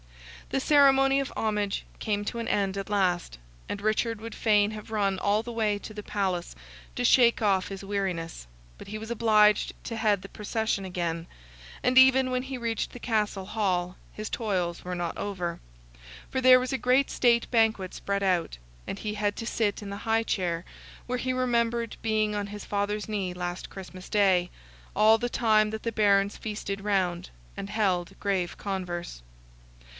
The 0.49 0.59
ceremony 0.59 1.21
of 1.21 1.31
homage 1.37 1.85
came 1.99 2.25
to 2.25 2.39
an 2.39 2.47
end 2.47 2.75
at 2.75 2.89
last, 2.89 3.37
and 3.69 3.79
Richard 3.79 4.19
would 4.19 4.35
fain 4.35 4.71
have 4.71 4.91
run 4.91 5.17
all 5.19 5.43
the 5.43 5.51
way 5.51 5.77
to 5.77 5.93
the 5.93 6.03
palace 6.03 6.55
to 6.95 7.05
shake 7.05 7.39
off 7.41 7.69
his 7.69 7.85
weariness, 7.85 8.47
but 8.79 8.87
he 8.87 8.97
was 8.97 9.11
obliged 9.11 9.73
to 9.85 9.95
head 9.95 10.23
the 10.23 10.27
procession 10.27 10.83
again; 10.83 11.27
and 11.83 11.97
even 11.99 12.31
when 12.31 12.41
he 12.41 12.57
reached 12.57 12.91
the 12.91 12.99
castle 12.99 13.45
hall 13.45 13.95
his 14.11 14.29
toils 14.29 14.83
were 14.83 14.95
not 14.95 15.17
over, 15.17 15.61
for 16.31 16.41
there 16.41 16.59
was 16.59 16.73
a 16.73 16.77
great 16.77 17.09
state 17.11 17.49
banquet 17.51 17.93
spread 17.93 18.23
out, 18.23 18.57
and 18.87 18.99
he 18.99 19.13
had 19.13 19.37
to 19.37 19.45
sit 19.45 19.81
in 19.83 19.91
the 19.91 19.97
high 19.97 20.23
chair 20.23 20.65
where 21.05 21.19
he 21.19 21.31
remembered 21.31 21.95
climbing 22.01 22.35
on 22.35 22.47
his 22.47 22.65
father's 22.65 23.07
knee 23.07 23.33
last 23.33 23.69
Christmas 23.69 24.09
day, 24.09 24.49
all 24.95 25.17
the 25.19 25.29
time 25.29 25.69
that 25.69 25.83
the 25.83 25.91
Barons 25.93 26.37
feasted 26.37 26.81
round, 26.81 27.29
and 27.55 27.69
held 27.69 28.19
grave 28.19 28.57
converse. 28.57 29.21